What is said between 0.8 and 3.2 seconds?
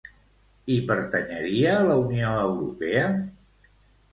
pertanyeria a la Unió Europea?